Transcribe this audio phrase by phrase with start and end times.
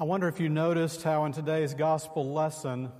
[0.00, 2.92] I wonder if you noticed how in today's gospel lesson,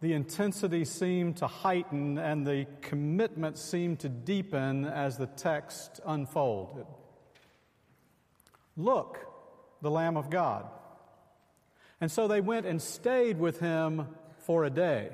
[0.00, 6.86] the intensity seemed to heighten and the commitment seemed to deepen as the text unfolded.
[8.76, 9.20] Look,
[9.80, 10.66] the Lamb of God.
[12.00, 14.08] And so they went and stayed with him
[14.38, 15.10] for a day.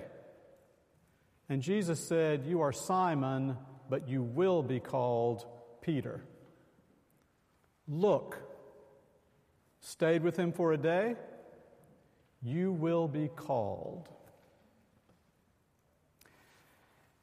[1.50, 3.59] And Jesus said, You are Simon,
[3.91, 5.45] but you will be called
[5.82, 6.24] Peter.
[7.87, 8.38] Look,
[9.84, 11.15] stayed with him for a day,
[12.43, 14.09] you will be called.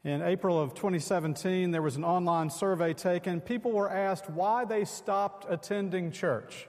[0.03, 3.41] In April of 2017, there was an online survey taken.
[3.41, 6.67] People were asked why they stopped attending church.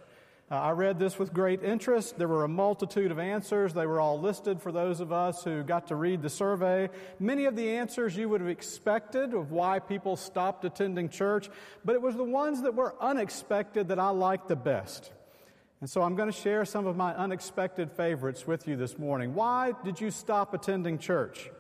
[0.51, 2.19] Uh, I read this with great interest.
[2.19, 3.73] There were a multitude of answers.
[3.73, 6.91] They were all listed for those of us who got to read the survey.
[7.19, 11.49] Many of the answers you would have expected of why people stopped attending church,
[11.85, 15.11] but it was the ones that were unexpected that I liked the best.
[15.83, 19.35] And so I'm going to share some of my unexpected favorites with you this morning.
[19.35, 21.51] Why did you stop attending church?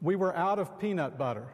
[0.00, 1.44] We were out of peanut butter.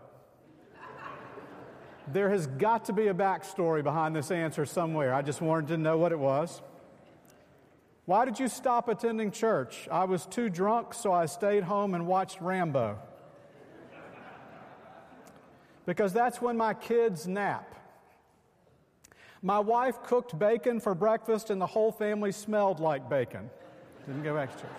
[2.06, 5.12] There has got to be a backstory behind this answer somewhere.
[5.12, 6.62] I just wanted to know what it was.
[8.04, 9.88] Why did you stop attending church?
[9.90, 12.96] I was too drunk, so I stayed home and watched Rambo.
[15.84, 17.74] Because that's when my kids nap.
[19.42, 23.50] My wife cooked bacon for breakfast, and the whole family smelled like bacon.
[24.06, 24.70] Didn't go back to church.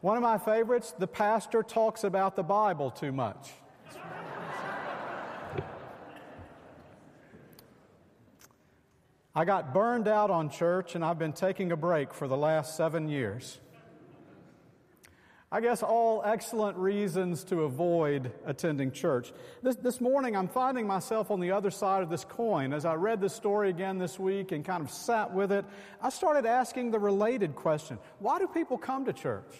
[0.00, 3.52] One of my favorites, the pastor talks about the Bible too much.
[9.36, 12.76] I got burned out on church and I've been taking a break for the last
[12.76, 13.58] seven years.
[15.54, 19.32] I guess all excellent reasons to avoid attending church.
[19.62, 22.72] This, this morning, I'm finding myself on the other side of this coin.
[22.72, 25.64] As I read this story again this week and kind of sat with it,
[26.02, 29.54] I started asking the related question why do people come to church?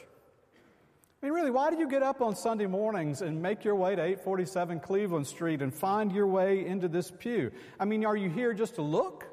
[1.23, 3.95] I mean, really, why do you get up on Sunday mornings and make your way
[3.95, 7.53] to 847 Cleveland Street and find your way into this pew?
[7.79, 9.27] I mean, are you here just to look?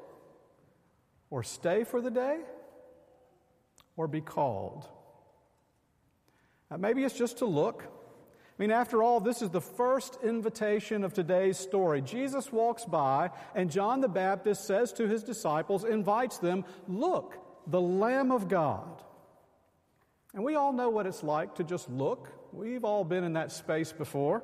[1.32, 2.40] or stay for the day
[3.96, 4.86] or be called.
[6.72, 7.82] Now, maybe it's just to look.
[7.84, 12.00] I mean, after all, this is the first invitation of today's story.
[12.00, 17.80] Jesus walks by, and John the Baptist says to his disciples, invites them, Look, the
[17.80, 19.02] Lamb of God.
[20.32, 22.30] And we all know what it's like to just look.
[22.54, 24.42] We've all been in that space before.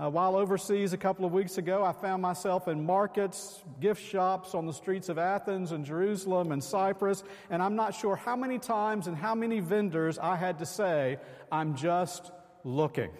[0.00, 4.54] Uh, while overseas a couple of weeks ago, I found myself in markets, gift shops
[4.54, 8.58] on the streets of Athens and Jerusalem and Cyprus, and I'm not sure how many
[8.58, 11.18] times and how many vendors I had to say,
[11.52, 12.32] I'm just
[12.64, 13.10] looking.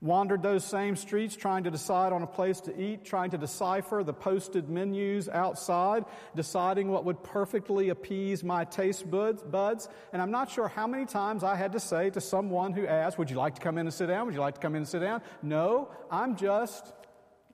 [0.00, 4.04] Wandered those same streets trying to decide on a place to eat, trying to decipher
[4.04, 6.04] the posted menus outside,
[6.36, 9.88] deciding what would perfectly appease my taste buds.
[10.12, 13.18] And I'm not sure how many times I had to say to someone who asked,
[13.18, 14.26] Would you like to come in and sit down?
[14.26, 15.20] Would you like to come in and sit down?
[15.42, 16.92] No, I'm just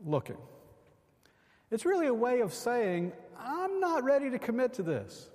[0.04, 0.36] looking.
[1.70, 5.30] It's really a way of saying, I'm not ready to commit to this.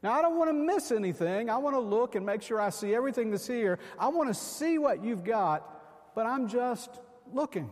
[0.00, 1.50] Now, I don't want to miss anything.
[1.50, 3.80] I want to look and make sure I see everything that's here.
[3.98, 5.72] I want to see what you've got
[6.16, 6.90] but I'm just
[7.32, 7.70] looking.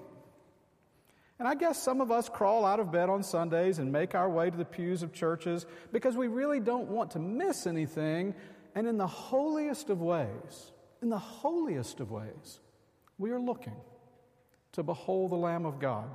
[1.39, 4.29] And I guess some of us crawl out of bed on Sundays and make our
[4.31, 8.35] way to the pews of churches because we really don't want to miss anything.
[8.77, 10.73] And in the holiest of ways,
[11.03, 12.61] in the holiest of ways,
[13.19, 13.77] we are looking
[14.73, 16.09] to behold the Lamb of God.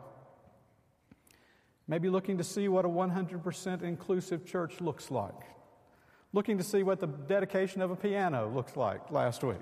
[1.88, 5.34] Maybe looking to see what a 100% inclusive church looks like.
[6.31, 9.57] Looking to see what the dedication of a piano looks like last week.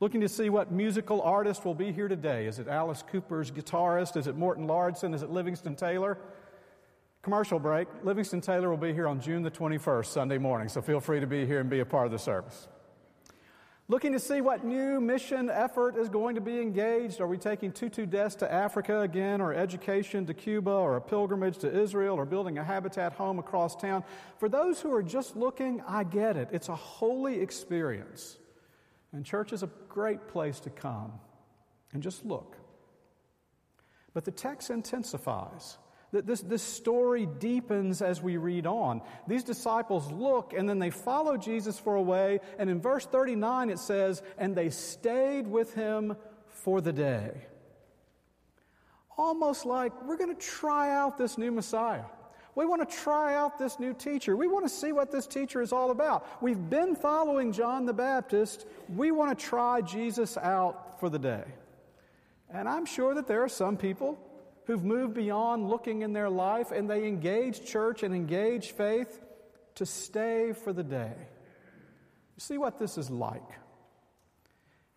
[0.00, 2.46] Looking to see what musical artist will be here today.
[2.46, 4.16] Is it Alice Cooper's guitarist?
[4.16, 5.12] Is it Morton Lauridsen?
[5.12, 6.18] Is it Livingston Taylor?
[7.22, 7.88] Commercial break.
[8.04, 11.26] Livingston Taylor will be here on June the 21st, Sunday morning, so feel free to
[11.26, 12.68] be here and be a part of the service.
[13.88, 17.20] Looking to see what new mission effort is going to be engaged.
[17.20, 21.58] Are we taking Tutu Des to Africa again, or education to Cuba, or a pilgrimage
[21.58, 24.04] to Israel, or building a habitat home across town?
[24.38, 26.50] For those who are just looking, I get it.
[26.52, 28.36] It's a holy experience.
[29.12, 31.12] And church is a great place to come
[31.92, 32.56] and just look.
[34.12, 35.78] But the text intensifies.
[36.10, 39.02] This, this story deepens as we read on.
[39.26, 42.40] These disciples look and then they follow Jesus for a way.
[42.58, 46.16] And in verse 39 it says, And they stayed with him
[46.46, 47.46] for the day.
[49.18, 52.04] Almost like we're going to try out this new Messiah.
[52.58, 54.36] We want to try out this new teacher.
[54.36, 56.42] We want to see what this teacher is all about.
[56.42, 58.66] We've been following John the Baptist.
[58.96, 61.44] We want to try Jesus out for the day.
[62.50, 64.18] And I'm sure that there are some people
[64.64, 69.20] who've moved beyond looking in their life and they engage church and engage faith
[69.76, 71.14] to stay for the day.
[72.38, 73.48] See what this is like.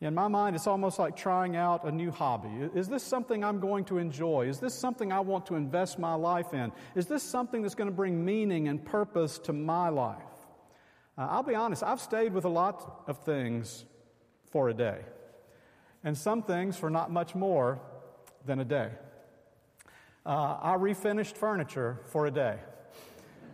[0.02, 2.50] In my mind, it's almost like trying out a new hobby.
[2.74, 4.48] Is this something I'm going to enjoy?
[4.48, 6.72] Is this something I want to invest my life in?
[6.96, 10.18] Is this something that's going to bring meaning and purpose to my life?
[11.20, 13.86] Uh, I'll be honest, I've stayed with a lot of things
[14.50, 15.02] for a day,
[16.04, 17.80] and some things for not much more
[18.46, 18.90] than a day.
[20.26, 22.58] Uh, I refinished furniture for a day.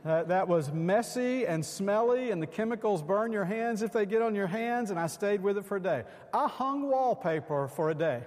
[0.05, 4.21] Uh, that was messy and smelly, and the chemicals burn your hands if they get
[4.21, 6.03] on your hands, and I stayed with it for a day.
[6.33, 8.21] I hung wallpaper for a day.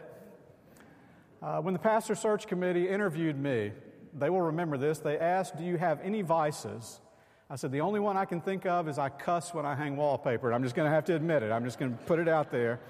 [1.42, 3.72] Uh, when the pastor search committee interviewed me,
[4.18, 4.98] they will remember this.
[4.98, 7.00] They asked, Do you have any vices?
[7.48, 9.96] I said, The only one I can think of is I cuss when I hang
[9.96, 10.52] wallpaper.
[10.52, 11.50] I'm just going to have to admit it.
[11.50, 12.80] I'm just going to put it out there.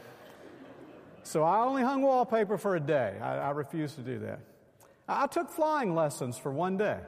[1.23, 3.19] So I only hung wallpaper for a day.
[3.21, 4.41] I, I refused to do that.
[5.07, 6.99] I took flying lessons for one day.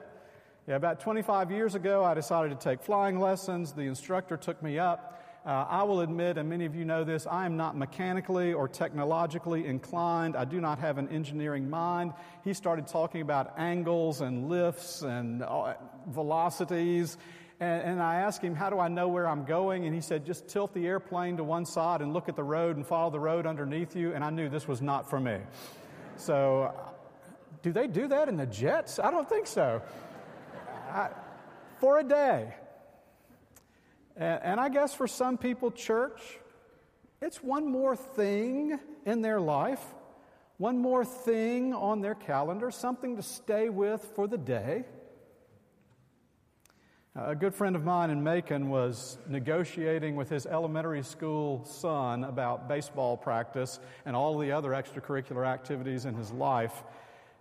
[0.65, 3.73] Yeah, about 25 years ago, I decided to take flying lessons.
[3.73, 5.21] The instructor took me up.
[5.45, 8.69] Uh, I will admit, and many of you know this, I am not mechanically or
[8.69, 10.37] technologically inclined.
[10.37, 12.13] I do not have an engineering mind.
[12.45, 15.73] He started talking about angles and lifts and uh,
[16.07, 17.17] velocities.
[17.59, 19.85] And, and I asked him, How do I know where I'm going?
[19.85, 22.77] And he said, Just tilt the airplane to one side and look at the road
[22.77, 24.13] and follow the road underneath you.
[24.13, 25.39] And I knew this was not for me.
[26.15, 26.73] So,
[27.63, 28.97] do they do that in the jets?
[28.97, 29.81] I don't think so.
[30.93, 31.09] I,
[31.79, 32.53] for a day.
[34.15, 36.21] And, and I guess for some people, church,
[37.21, 39.83] it's one more thing in their life,
[40.57, 44.85] one more thing on their calendar, something to stay with for the day.
[47.15, 52.67] A good friend of mine in Macon was negotiating with his elementary school son about
[52.67, 56.83] baseball practice and all the other extracurricular activities in his life.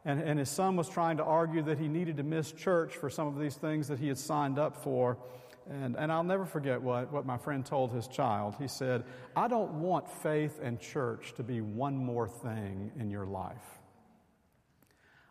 [0.04, 3.08] And, and his son was trying to argue that he needed to miss church for
[3.08, 5.16] some of these things that he had signed up for.
[5.70, 8.56] And, and I'll never forget what, what my friend told his child.
[8.58, 9.04] He said,
[9.36, 13.80] I don't want faith and church to be one more thing in your life.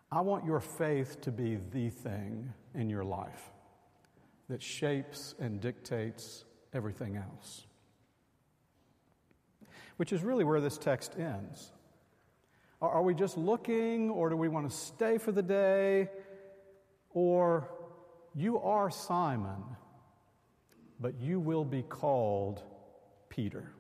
[0.10, 3.52] I want your faith to be the thing in your life
[4.50, 7.66] that shapes and dictates everything else.
[9.98, 11.72] Which is really where this text ends.
[12.82, 16.10] Are we just looking, or do we want to stay for the day?
[17.12, 17.70] Or
[18.34, 19.64] you are Simon,
[21.00, 22.64] but you will be called
[23.30, 23.72] Peter.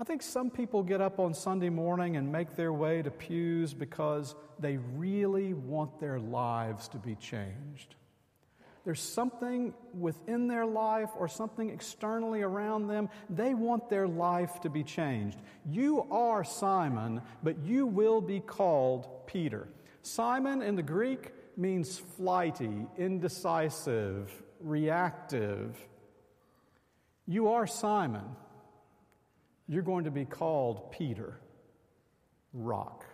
[0.00, 3.72] I think some people get up on Sunday morning and make their way to pews
[3.72, 7.94] because they really want their lives to be changed.
[8.84, 13.08] There's something within their life or something externally around them.
[13.30, 15.38] They want their life to be changed.
[15.64, 19.68] You are Simon, but you will be called Peter.
[20.02, 25.76] Simon in the Greek means flighty, indecisive, reactive.
[27.26, 28.24] You are Simon.
[29.66, 31.40] You're going to be called Peter,
[32.52, 33.06] rock.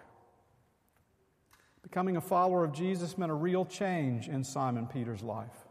[1.90, 5.66] Becoming a follower of Jesus meant a real change in Simon Peter's life.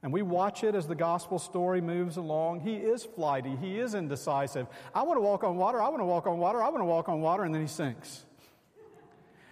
[0.00, 2.60] And we watch it as the gospel story moves along.
[2.60, 4.68] He is flighty, he is indecisive.
[4.94, 6.84] I want to walk on water, I want to walk on water, I want to
[6.84, 8.24] walk on water, and then he sinks.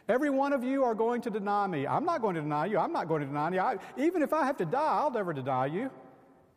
[0.09, 1.89] Every one of you are going to deny me.
[1.89, 2.79] I'm not going to deny you.
[2.79, 3.61] I'm not going to deny you.
[3.61, 5.91] I, even if I have to die, I'll never deny you.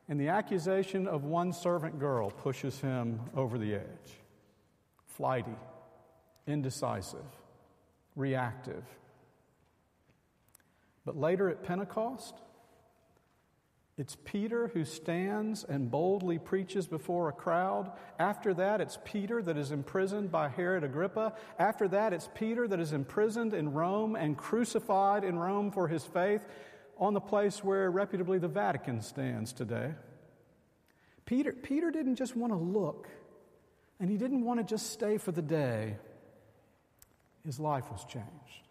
[0.09, 4.21] And the accusation of one servant girl pushes him over the edge.
[5.05, 5.55] Flighty,
[6.47, 7.25] indecisive,
[8.15, 8.83] reactive.
[11.05, 12.35] But later at Pentecost,
[13.95, 17.91] it's Peter who stands and boldly preaches before a crowd.
[18.17, 21.33] After that, it's Peter that is imprisoned by Herod Agrippa.
[21.59, 26.03] After that, it's Peter that is imprisoned in Rome and crucified in Rome for his
[26.03, 26.43] faith
[26.97, 29.93] on the place where reputably the Vatican stands today.
[31.25, 33.07] Peter, Peter didn't just want to look,
[33.99, 35.97] and he didn't want to just stay for the day.
[37.45, 38.62] His life was changed.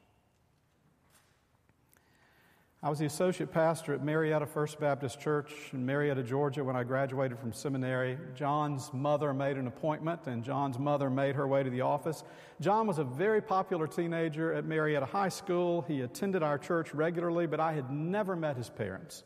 [2.85, 6.83] I was the associate pastor at Marietta First Baptist Church in Marietta, Georgia, when I
[6.83, 8.19] graduated from seminary.
[8.35, 12.25] John's mother made an appointment, and John's mother made her way to the office.
[12.61, 15.83] John was a very popular teenager at Marietta High School.
[15.83, 19.23] He attended our church regularly, but I had never met his parents.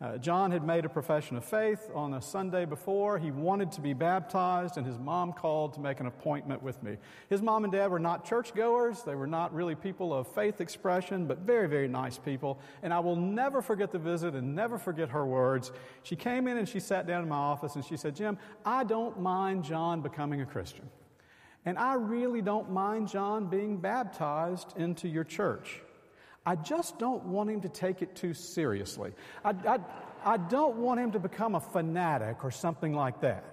[0.00, 3.18] Uh, John had made a profession of faith on a Sunday before.
[3.18, 6.98] He wanted to be baptized, and his mom called to make an appointment with me.
[7.28, 9.02] His mom and dad were not churchgoers.
[9.02, 12.60] They were not really people of faith expression, but very, very nice people.
[12.84, 15.72] And I will never forget the visit and never forget her words.
[16.04, 18.84] She came in and she sat down in my office and she said, Jim, I
[18.84, 20.88] don't mind John becoming a Christian.
[21.64, 25.82] And I really don't mind John being baptized into your church.
[26.48, 29.12] I just don't want him to take it too seriously.
[29.44, 29.78] I, I,
[30.24, 33.44] I don't want him to become a fanatic or something like that.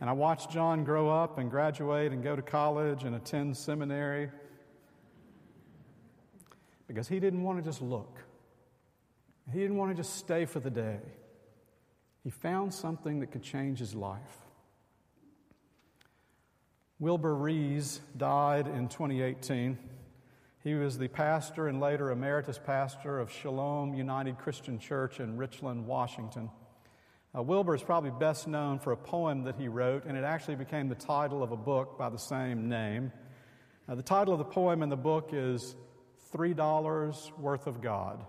[0.00, 4.30] And I watched John grow up and graduate and go to college and attend seminary
[6.86, 8.20] because he didn't want to just look.
[9.52, 11.00] He didn't want to just stay for the day.
[12.22, 14.47] He found something that could change his life.
[17.00, 19.78] Wilbur Rees died in 2018.
[20.64, 25.86] He was the pastor and later emeritus pastor of Shalom United Christian Church in Richland,
[25.86, 26.50] Washington.
[27.36, 30.56] Uh, Wilbur is probably best known for a poem that he wrote, and it actually
[30.56, 33.12] became the title of a book by the same name.
[33.88, 35.76] Uh, the title of the poem in the book is
[36.32, 38.24] Three Dollars Worth of God.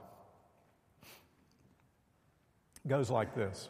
[2.85, 3.67] It goes like this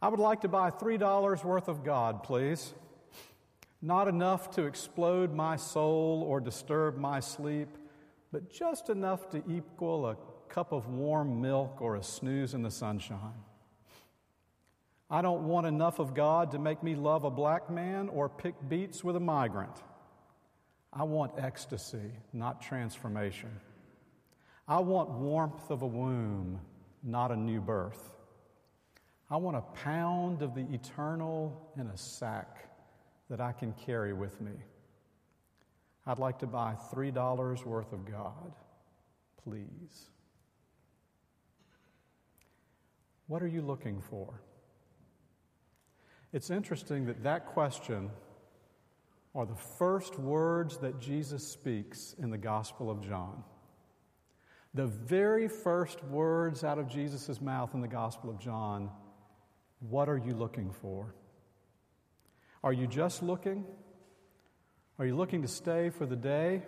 [0.00, 2.72] I would like to buy $3 worth of God, please.
[3.84, 7.68] Not enough to explode my soul or disturb my sleep,
[8.30, 10.16] but just enough to equal a
[10.48, 13.42] cup of warm milk or a snooze in the sunshine.
[15.10, 18.54] I don't want enough of God to make me love a black man or pick
[18.68, 19.82] beets with a migrant.
[20.92, 23.50] I want ecstasy, not transformation.
[24.68, 26.60] I want warmth of a womb,
[27.02, 28.12] not a new birth.
[29.28, 32.71] I want a pound of the eternal in a sack
[33.32, 34.52] that I can carry with me.
[36.06, 38.52] I'd like to buy $3 worth of God,
[39.42, 40.10] please.
[43.28, 44.42] What are you looking for?
[46.34, 48.10] It's interesting that that question
[49.34, 53.44] are the first words that Jesus speaks in the Gospel of John.
[54.74, 58.90] The very first words out of Jesus' mouth in the Gospel of John
[59.88, 61.14] what are you looking for?
[62.64, 63.64] Are you just looking?
[64.98, 66.62] Are you looking to stay for the day?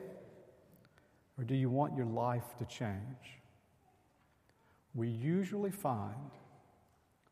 [1.39, 3.41] Or do you want your life to change?
[4.95, 6.31] We usually find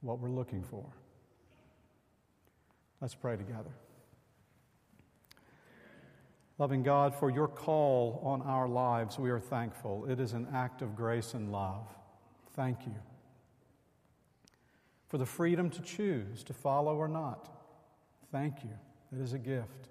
[0.00, 0.84] what we're looking for.
[3.00, 3.70] Let's pray together.
[6.58, 10.06] Loving God, for your call on our lives, we are thankful.
[10.08, 11.88] It is an act of grace and love.
[12.54, 12.94] Thank you
[15.08, 17.61] for the freedom to choose to follow or not.
[18.32, 18.70] Thank you.
[19.12, 19.88] It is a gift.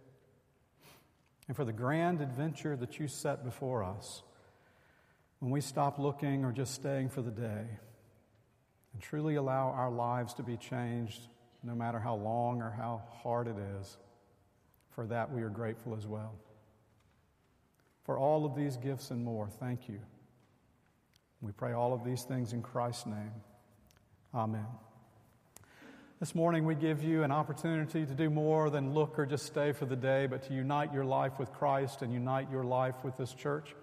[1.48, 4.24] And for the grand adventure that you set before us
[5.40, 7.66] when we stop looking or just staying for the day
[8.94, 11.28] and truly allow our lives to be changed
[11.64, 13.98] no matter how long or how hard it is.
[14.90, 16.34] For that, we are grateful as well.
[18.04, 20.00] For all of these gifts and more, thank you.
[21.42, 23.32] We pray all of these things in Christ's name.
[24.34, 24.66] Amen.
[26.22, 29.72] This morning, we give you an opportunity to do more than look or just stay
[29.72, 33.18] for the day, but to unite your life with Christ and unite your life with
[33.18, 33.74] this church.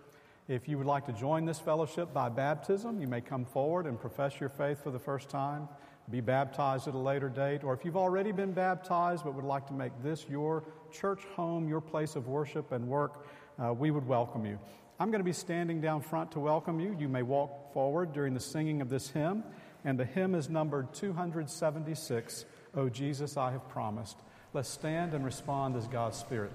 [0.46, 3.98] If you would like to join this fellowship by baptism, you may come forward and
[3.98, 5.68] profess your faith for the first time,
[6.12, 9.66] be baptized at a later date, or if you've already been baptized but would like
[9.66, 13.26] to make this your church home, your place of worship and work,
[13.58, 14.60] uh, we would welcome you.
[15.00, 16.96] I'm going to be standing down front to welcome you.
[17.00, 19.42] You may walk forward during the singing of this hymn
[19.84, 22.44] and the hymn is numbered 276,
[22.74, 24.16] O Jesus, I have promised.
[24.54, 26.46] Let's stand and respond as God's Spirit